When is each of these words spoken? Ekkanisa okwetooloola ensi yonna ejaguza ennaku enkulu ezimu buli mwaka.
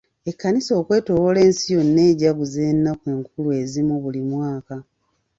Ekkanisa 0.29 0.71
okwetooloola 0.81 1.39
ensi 1.47 1.65
yonna 1.75 2.01
ejaguza 2.11 2.61
ennaku 2.71 3.05
enkulu 3.15 3.49
ezimu 3.61 3.93
buli 4.03 4.21
mwaka. 4.31 4.75